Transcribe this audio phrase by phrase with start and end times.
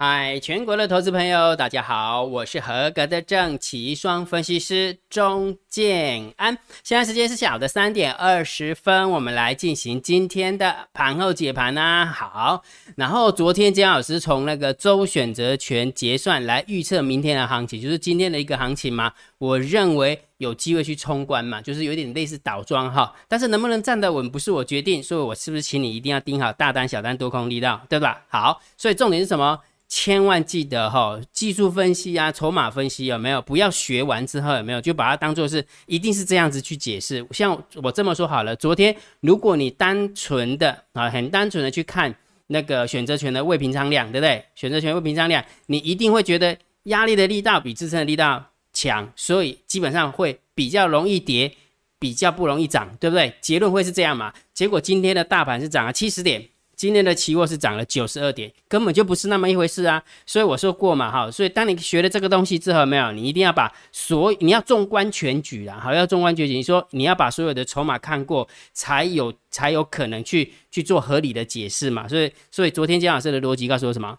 [0.00, 6.56] 嗨，全国的投资朋友，大家好，我是合格的正奇双分析师钟建安。
[6.84, 12.06] 现在时间是下午的三点二十分，我们来进行今天的盘后解盘啦。
[12.06, 12.62] 好，
[12.94, 19.12] 然后昨天姜老师从那个周选择权结算来预测明天的行情，就是今天的一个行情嘛。
[19.38, 28.22] 我认为有机会去冲关嘛，就是有点类似倒装哈，但是能不能站得稳不是我决定，所以我是不是请你一定要盯好大单、小单、多空力道，对吧？
[28.28, 29.58] 好，所以重点是什么？
[29.88, 33.40] 千万记得哈，技术分析啊，筹码分析有没有？
[33.40, 37.26] 不要学完之后有没有就把它当做是一定是这样子去解释。
[37.30, 42.14] 像我这么说好了，昨天如果你单纯的啊，很单纯的去看
[42.48, 44.44] 那个选择权的未平仓量，对不对？
[44.54, 51.50] 选择权未平仓量，你一定会觉得压力的力道比支撑的力道强，所以基本上会比较容易跌，
[51.98, 53.32] 比较不容易涨，对不对？
[53.40, 54.34] 结论会是这样嘛？
[54.52, 56.46] 结果今天的大盘是涨了七十点。
[56.78, 60.00] 今天的期货是涨了九十二点，根本就不是那么一回事啊！
[60.24, 66.54] 所以我说过嘛，哈，所以当你学了这个东西之后，没有，你一定要把所你要纵观全局啦，好，要纵观全局。
[66.54, 72.06] 你说你要把所有的筹码看过，才有才有可能去去做合理的解释嘛。
[72.06, 74.16] 所以，所以昨天姜老师的逻辑告诉我什么？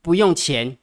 [0.00, 0.78] 不用钱，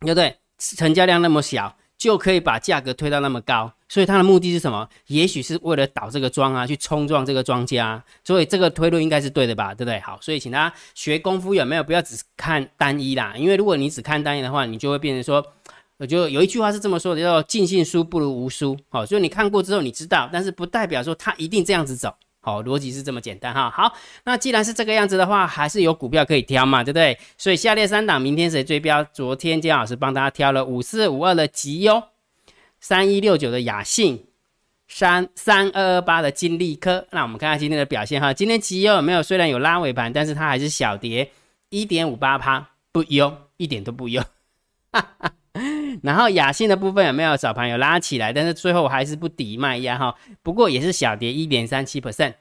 [0.00, 0.34] 对不对？
[0.58, 1.76] 成交量那么小。
[1.98, 4.88] 就可以把价格推到那么高，所以它的目的是什么？
[5.08, 9.74] 也许是为了倒这个庄啊，去冲撞这个庄家，所以这个推论应该是对的吧？
[9.74, 9.98] 对不对？
[9.98, 11.82] 好，所以请大家学功夫有没有？
[11.82, 15.44] 不要只看单一啦，因为如果你只看单一的话，你就会变成说，
[15.96, 18.78] 我就有一句话是这么说的，叫“尽信书不如无书”。
[18.88, 22.14] 好，所以你看过之后你知道，但是不代表说它一定这样子走。
[22.40, 23.68] 好，逻辑是这么简单哈。
[23.68, 23.92] 好，
[24.24, 27.18] 那既然是这个样子的话，还是有股票可以挑嘛，对不对？
[27.36, 29.02] 所以下列三档明天谁追标？
[29.04, 32.02] 昨天姜老师帮大家挑了五四五二的吉优，
[32.80, 34.26] 三一六九的雅信，
[34.86, 37.06] 三三二二八的金利科。
[37.10, 38.32] 那我们看看今天的表现哈。
[38.32, 39.22] 今天吉优有没有？
[39.22, 41.30] 虽然有拉尾盘，但是它还是小跌
[41.68, 44.22] 一点五八趴，不优，一点都不优。
[44.92, 45.32] 哈哈。
[46.02, 52.34] 然后雅信的部分有没有早盘有拉起来，但是最后还是不抵卖压哈，不过也是小跌一点三七 percent。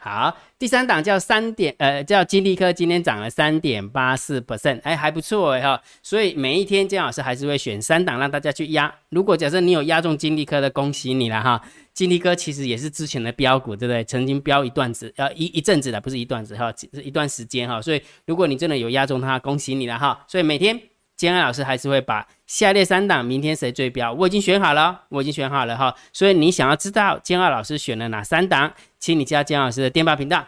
[0.00, 8.94] 好，第三档叫三点呃叫金利科，今天涨了三点八四 percent，哎还不错哎哈，所以每一天姜老师还是会选三档让大家去压。
[9.08, 11.60] 如果假设你有压中金利科的，恭喜你了哈，
[11.92, 14.04] 金利科其实也是之前的标股，对不对？
[14.04, 20.24] 曾经标一段子，呃一一阵子的，不是一段子哈，是一段时间哈，所以如果你真的有压中它，恭喜你了哈。
[20.28, 20.80] 所以每天。
[21.18, 25.94] 建安老师还是会把下列三档明天谁追标，我已经选好了，我已经选好了哈。
[26.12, 30.46] 所以你想要知道建安老师选了哪三档，请你加建安老师的电报频道，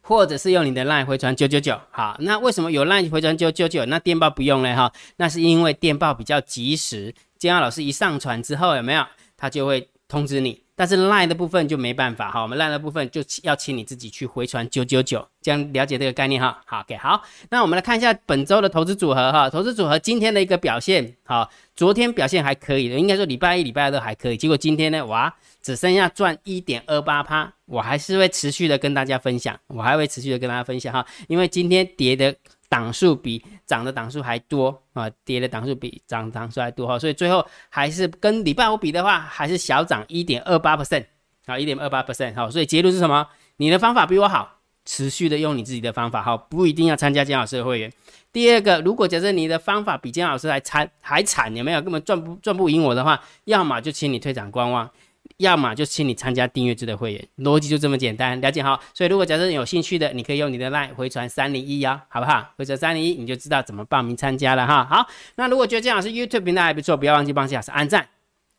[0.00, 1.80] 或者是用你的 LINE 回传九九九。
[1.92, 4.92] 好，那为什么有 LINE 回传九九九，那电报不用嘞哈？
[5.18, 9.06] 那是因为电报比较及时，建安老师一上传之后有没有，
[9.36, 10.62] 他就会通知你。
[10.74, 16.60] 但是赖的部分就没办法哈，我们赖的部分就要请你自己去回传九九九，这样了解这个概念哈。
[16.66, 32.34] 好，OK，好，那我们来看一下本周的投资组合哈，投资组合今天的一个表现，好，昨天表现还可以的，应该说礼拜一、礼拜二都还可以，结果今天呢，哇，只剩下赚一点二八趴，我还是会持续的跟大家分享，我还会持续的跟大家分享哈，因为今天跌的。
[32.72, 41.04] 档数比涨的档数还多啊，跌的档数比涨档数还多哈，所以最后还是跟礼拜五比的话，还是小涨一点二八 percent
[41.44, 43.28] 啊，一点二八 percent 好，所以结论是什么？
[43.58, 47.92] 你的方法比我好，持续的用你自己的方法哈，不一定要参加姜老师的会员。
[48.32, 54.90] 第二个，如果假设你的方法比姜老师还惨还惨，有没有根本赚不赚不赢我的话，要么就请你退场观望。
[55.38, 58.80] 要么就请你参加订阅制的会员，逻辑就这么简单，了解好。
[58.94, 62.52] 所以如果假设有兴趣的，你可以用你的 line 回传三零一哦，好不好？
[62.56, 64.84] 回传三零一，你就知道怎么报名参加了哈。
[64.84, 65.06] 好，
[65.36, 68.08] 那如果觉得姜老师 YouTube 频道还不错，不要忘记帮姜老师按赞、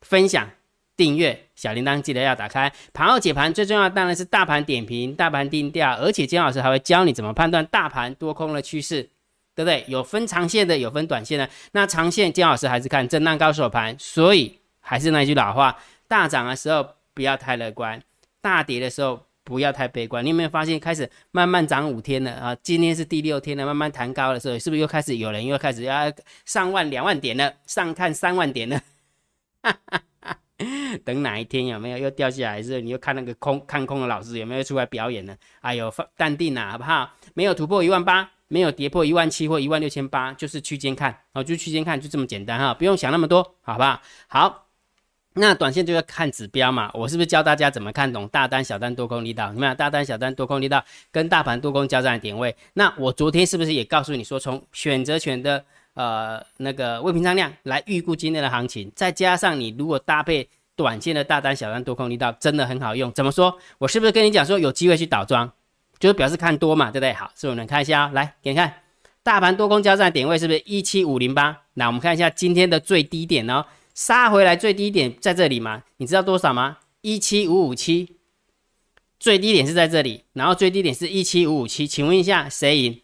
[0.01, 0.49] 分享、
[0.97, 2.71] 订阅，小铃铛记得要打开。
[2.91, 9.03] 盘后解盘最重要当然是大盘点评、大盘定调，而且姜老师还会教你怎么判断大盘多空的趋势，
[9.55, 9.85] 对不对？
[9.87, 11.47] 有分长线的，有分短线的。
[11.71, 15.77] 那长线姜老师还是看震荡高手盘，所以还是那句老话。
[16.13, 17.99] 大涨的时候不要太乐观，
[18.39, 20.23] 大跌的时候不要太悲观。
[20.23, 22.55] 你有没有发现开始慢慢涨五天了啊？
[22.61, 26.13] 今天是第六天了，慢慢弹高的时候，是不是又开始有人又开始要
[26.45, 28.79] 上万、两万点了，上看三万点了？
[31.03, 35.35] 等哪一天有没有又掉下来的时候，你又看那个空看空的老师有没有出来表演呢？
[35.61, 37.11] 哎呦，淡定啊，好不好？
[37.33, 43.99] 没有突破一万八，没有跌破一万七或一万六千八，就是区间看，哦，就区间看，就这么简单哈，不用想那么多，好不好？
[44.27, 44.59] 好。
[45.35, 49.51] 那短线就要看指标嘛，我是不是教大家怎么看懂大单、小单多空力道？
[49.51, 52.55] 你看大单、小单多空力道跟大盘多空交战的点位。
[52.73, 55.63] 那我昨天是不是也告诉你说，从选择权的
[55.95, 63.11] 呃那个未平仓量来预估今天的行情，再加上你如果搭配短线的大单、小单多空力道，真的很好用。
[63.13, 63.57] 怎么说？
[63.79, 65.51] 我是不是跟你讲说有机会去倒庄，
[65.99, 67.13] 就是表示看多嘛，对不对？
[67.13, 68.71] 好，所以我们看一下，来给你看
[69.23, 71.61] 大盘多空交战点位是不是一七五零八？
[71.75, 75.83] 那我们看一下今天的最低点哦，杀回来最低点在这里吗？
[75.97, 76.77] 你知道多少吗？
[77.01, 78.17] 一七五五七，
[79.19, 83.01] 最低点是在这里，然后最低点是一七五五七，请问一下谁赢？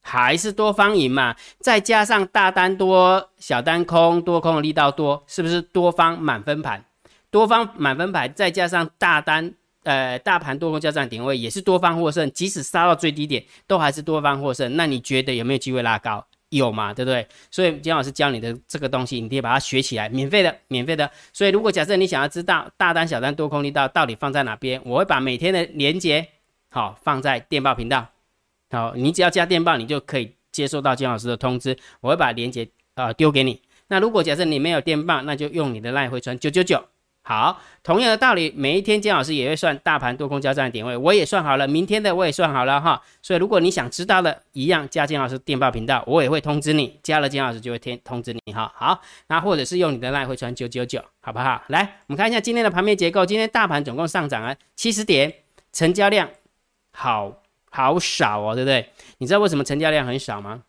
[0.00, 1.36] 还是多方赢嘛？
[1.60, 6.84] 再加上大单多，小单空，多空的力道多，是不是多方满分盘？
[7.30, 9.54] 多方满分盘，再加上大单。
[9.84, 14.76] 呃，大盘多空交战点位也是多方获胜，即使杀到最低点，都还是多方获胜。
[14.76, 16.24] 那你觉得有没有机会拉高？
[16.52, 17.26] 有嘛，对不对？
[17.50, 21.10] 所以姜老师教你的这个东西，你得把它学起来，免费的，免费的。
[21.32, 26.26] 所以如果假设你想要知道大单、小单、多空力道到底放在哪边，我会把每天的连接
[26.70, 28.06] 好放在电报频道。
[28.70, 31.76] 好，你只要加电报，你就可以接收到姜老师的通知。
[32.00, 33.60] 我会把连接啊丢给你。
[33.88, 36.84] 那如果假设你没有电报，那就用你的赖回传九九九。
[37.24, 43.00] 好，同样的道理，每一天姜老师也会算大盘多空交战的点位，我也算好了，明天的我也算好了哈。
[43.22, 48.72] 所以如果你想知道的，一样加姜老师电报频道，我也会通知你，加了姜老师就会天通知你哈。
[48.74, 51.62] 好，那或者是用你的赖会传九九九，好不好？
[51.68, 55.32] 来，我们看一下今天的盘面结构，今天大盘总共上涨了七十点，
[55.72, 56.28] 成交量
[56.92, 57.40] 好
[57.70, 58.90] 好少哦，对不对？
[59.18, 60.64] 你知道为什么成交量很少吗？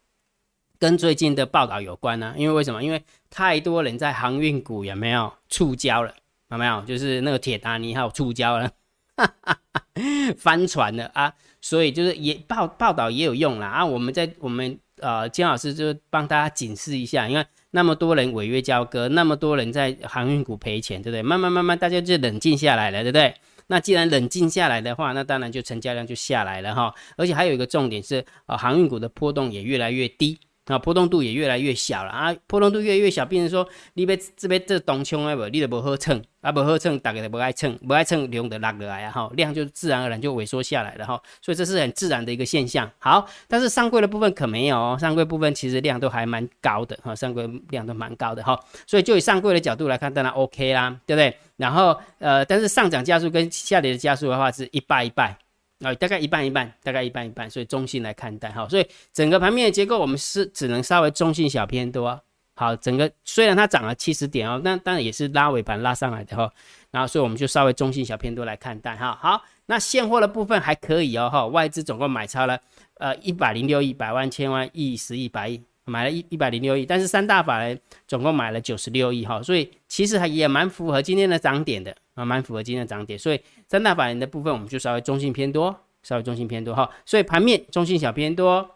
[0.78, 2.84] 跟最近的报道有关呢，因为为什么？
[2.84, 3.02] 因为
[3.32, 6.14] 太多人在航运股有没有触礁了？
[6.54, 6.82] 有没有？
[6.84, 8.72] 就是那个铁达尼号触礁了，
[10.38, 11.34] 翻船了啊！
[11.62, 13.86] 所以就是也报报道也有用啦啊！
[13.86, 21.22] 我们在我们呃金老师就帮大家警示一下，因为那么多人违约交割，那么多人在航运股赔钱，对不对？
[21.22, 23.34] 慢慢慢慢大家就冷静下来了，对不对？
[23.68, 26.94] 那既然冷静下来的话，那当然就成交量就下来了哈。
[27.16, 30.38] 而且还有一个重点是，呃，航运股的波动也越来越低。
[30.66, 32.34] 啊，波动度也越来越小了啊！
[32.48, 42.90] 波动度越来越小，变成说你别这边这东冲啊不，你都不好称啊，不好称，大家都不爱称，不爱称量的拉过来啊哈，量就自然而然就萎缩下来了哈，所以这是很自然的一个现象。
[43.00, 48.58] 好，但是上柜的部分可没有哦，上柜部分其实量都还蛮高的哈，上柜量都蛮高的哈，
[48.88, 51.38] 所以就以上柜的角度来看，当然 OK 啦，对不对？
[51.58, 55.36] 然后呃，但是上涨加速跟下跌的加速的话是一半一半。
[55.84, 58.68] 啊，大概一半一半，大概一半一半，所以中性来看待哈。
[58.70, 62.20] 所以整个盘面的结构，我们是只能稍微中性小偏多。
[62.56, 66.52] 好，整个虽然它涨了七十点哦，那当然也是拉尾盘拉上来的哈。
[66.92, 69.18] 然后所以我们就稍微中性小偏多来看待哈。
[69.20, 71.48] 好，那现货的部分还可以哦哈。
[71.48, 72.60] 外资总共买超了
[73.00, 76.86] 呃一百零六亿，百万、千万、亿、十亿、百亿，买了一一百零六亿。
[76.86, 79.42] 但是三大法人总共买了九十六亿哈。
[79.42, 81.96] 所以其实还也蛮符合今天的涨点的。
[82.16, 86.88] 啊，蛮符合今天的涨点，所以三大法人的部分我们就稍微中性偏多，稍微中性偏多哈。
[87.08, 88.70] 所以盘面中性小偏多，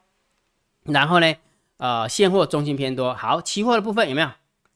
[0.86, 1.36] 然后呢，
[1.78, 3.14] 呃，现货中性偏多。
[3.14, 4.30] 好，期货的部分有没有？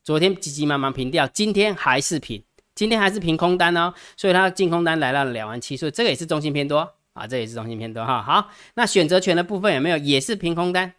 [0.03, 2.43] 昨天急急忙忙平掉，今天还是平，
[2.75, 3.91] 今天还是平空单哦。
[4.15, 8.21] 所以它净空单来到了两万七，所以这个也是中性偏多啊，这也是中性偏多哈。
[8.21, 9.97] 好，那选择权的部分有没有？
[9.97, 10.93] 也是平空单，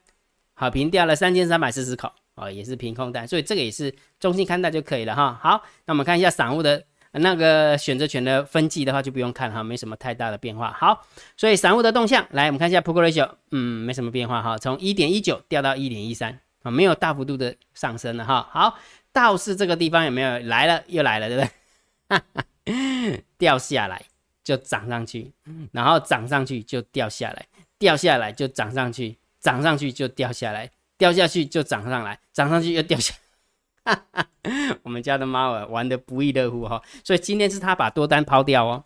[0.63, 5.37] 好，平掉了三千三百四十口啊，也是平空单，所以这个也是中性看待就可以了哈。
[5.43, 6.85] 好，那我们看一下散户的。
[7.15, 10.71] 那个选择权的分季的话就不用看哈，没什么太大的变化。
[10.71, 11.05] 好，
[11.37, 18.49] 所以散户的动向，来我们看一下 p o k ratio，嗯，没什么变化哈，从一点一九掉到一点一三啊，没有大幅度的上升了哈。
[18.53, 18.79] 好，
[19.13, 21.45] 倒是这个地方有没有来了又来了，对不
[22.65, 23.25] 对？
[23.37, 24.01] 掉下来
[24.45, 25.33] 就涨上去，
[25.73, 27.47] 然后涨上去就掉下来，
[27.81, 33.13] 掉下来就涨上去，涨上去就掉下来，掉下去就涨上来，涨上去又掉下。
[33.85, 34.27] 哈哈，
[34.85, 38.85] 我们家的猫儿玩的不亦乐乎哈，所以今天是他把多单抛掉哦。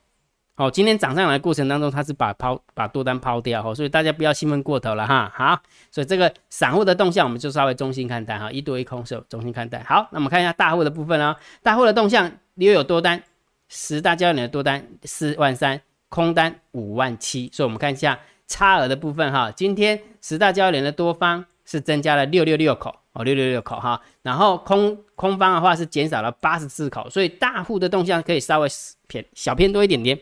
[0.55, 5.31] 好，今天涨上来的过程当中，他是把抛把多单抛掉哈，所以大家不要兴奋过头了哈。
[5.37, 5.61] 好，
[5.91, 9.83] 所以这个散户的动向我们就稍微中心看待哈，一多一空是中心看待。
[9.83, 13.23] 好，那我们看一下大户的部分哦，大户的动向又有多单，
[13.69, 22.95] 十大交易的多单四万三，空单五万七，所以我们看一下差额的部分哈，今天十大交易的多方是增加了六六六口。
[23.19, 28.69] 哦，六六六口哈，然后空空方的话是减少了八十四口，所以大户的动向可以稍微
[29.07, 30.21] 偏小偏多一点点，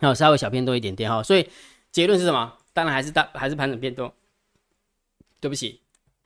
[0.00, 1.48] 好，稍微小偏多一点点哈，所以
[1.90, 2.52] 结论是什么？
[2.72, 4.14] 当然还是大还是盘整偏多。
[5.40, 5.80] 对不起，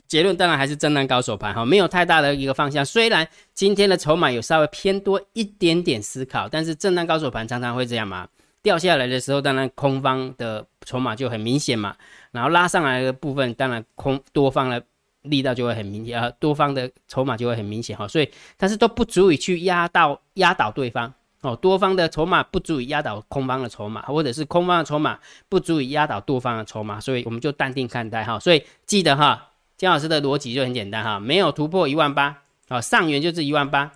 [0.07, 2.85] 结论当然还是震荡高手盘哈，没有太大的一个方向。
[2.85, 8.29] 虽然今天的筹码有稍微偏多一点点思考，但是震荡高手盘常常会这样嘛，
[8.61, 11.97] 掉下来的时候，当然空方的筹码就很明显嘛，
[12.31, 14.83] 然后拉上来的部分，当然空多方的。
[15.23, 25.17] 力道就会很明显啊，多方的筹码就会很明显哈，所以但是都不足以去压到压倒对方哦，多方的筹码不足以压倒空方的筹码，或者是空方的筹码
[25.49, 33.93] 不足以压倒多方的筹码，所以我们就淡定看待哈，所以记得哈，姜老师的逻辑就很简单哈，没有突破一万八啊，上缘就是一万八，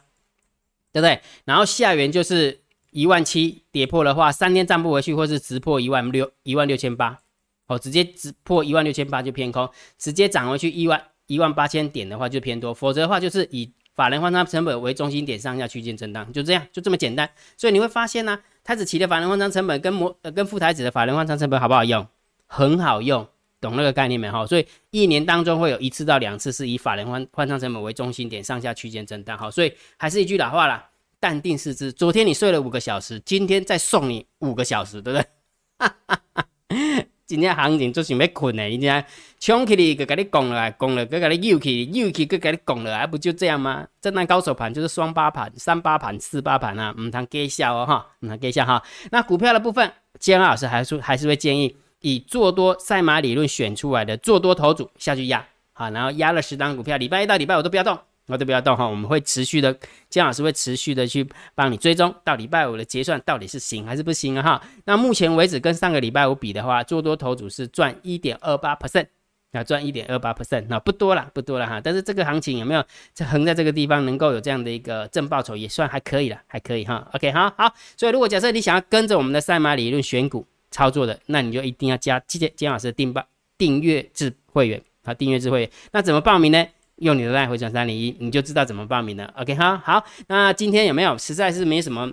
[0.92, 1.20] 对不对？
[1.44, 2.60] 然后下缘就是
[2.96, 7.18] 一万七，跌破的话三天站不回去，或是直破一万六一万六千八
[7.66, 17.30] 哦，直接直破一万六千八就偏空，直接涨回去一万一万八千点的话就偏多，否则的话就是以法人换仓成本为中心点上下区间震荡，就这样，就这么简单。
[17.58, 22.06] 所以你会发现呢，台子期的法人换仓成本跟模跟副台子的法人换仓成本好不好用？
[22.46, 23.28] 很好用，
[23.60, 24.46] 懂那个概念没哈？
[24.46, 30.88] 所以一年当中会有一次到两次是以法人换换仓成本为中心点上下区间震荡，好，所以还是一句老话啦，
[31.26, 31.90] 淡定是之。
[31.90, 35.26] 昨天你睡了五个小时，今天再送你五个小时，对不对？
[35.76, 36.46] 哈哈哈。
[37.26, 39.04] 今天行情就是没困的，你听，
[39.40, 43.84] 冲起来就给你拱了，拱了，佮你又起，又起，佮跟你拱了，还不就这样吗？
[44.00, 48.80] 震荡高手盘就是双八盘、三八盘、四八盘啊，唔通给笑哦哈，唔通给笑哈。
[49.10, 57.98] 那股票的部分，建安老师还是还是会建议以做多赛马理论选出来的做多头组下去压，好，然后压了十档股票，礼拜一到礼拜五都不要动。
[58.26, 59.76] 那都不要动哈，我们会持续的，
[60.10, 64.62] 姜老师会持续的去帮你追踪到礼拜五的结算到底是行还是不行啊哈。
[64.84, 69.06] 那目前为止跟上个礼拜五比的话，做多头组是赚一点二八 percent，
[69.52, 71.80] 啊赚一点二八 percent，那不多了不多了哈。
[71.80, 77.08] 但是这个行情有没有在横在这个地方能够有这样的一个正报酬，也算还可以了，还可以哈。
[77.14, 83.24] OK 好好，所以如果假设你想要跟着我们的赛马理论选股操作的，那你就一定要加姜姜老师的订报
[83.56, 85.70] 订阅制会员啊，订阅制会员。
[85.92, 86.66] 那怎么报名呢？
[86.96, 89.32] 用你的来回转三零一，你就知道怎么报名了。
[89.36, 91.16] OK 哈，好，那今天有没有？
[91.18, 92.12] 实在是没什么，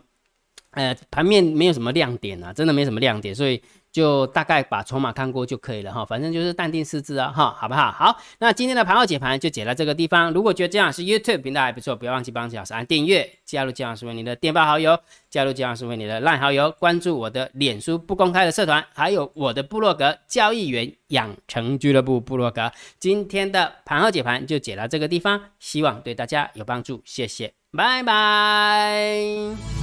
[0.71, 3.61] 呃，盘面没有什么亮点啊，真的没什么亮点，所以。
[3.93, 7.91] 就大概把筹码看过就可以了哈，反正就是淡定失之啊哈，好不好？
[7.91, 10.33] 好，那今天的盘后解盘就解到这个地方。
[10.33, 22.71] 如果觉得姜老师 YouTube 频道还不错，不要忘记帮姜老师按订阅，加入姜老师为你的电报好友，加入姜老师为你的烂好友，关注我的脸书不公开的社团，还有我的部落格交易员养成俱乐部部落格。
[22.97, 29.82] 今天的盘后解盘就解到这个地方，希望对大家有帮助，谢谢，拜拜。